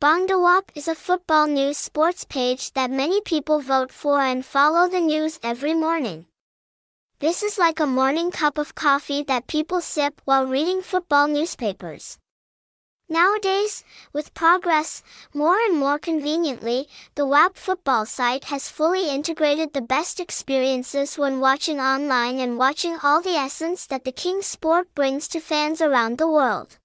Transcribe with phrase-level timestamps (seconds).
[0.00, 4.98] Bongdawap is a football news sports page that many people vote for and follow the
[4.98, 6.24] news every morning.
[7.18, 12.16] This is like a morning cup of coffee that people sip while reading football newspapers.
[13.10, 13.84] Nowadays,
[14.14, 15.02] with progress,
[15.34, 21.40] more and more conveniently, the WAP football site has fully integrated the best experiences when
[21.40, 26.16] watching online and watching all the essence that the King sport brings to fans around
[26.16, 26.78] the world.